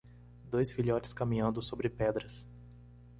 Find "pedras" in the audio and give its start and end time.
1.87-2.47